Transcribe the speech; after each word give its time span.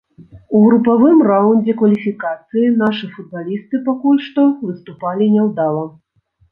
У 0.59 0.61
групавым 0.67 1.19
раундзе 1.31 1.75
кваліфікацыі 1.83 2.73
нашы 2.83 3.13
футбалісты 3.19 3.85
пакуль 3.93 4.19
што 4.31 4.51
выступалі 4.67 5.31
няўдала. 5.37 5.89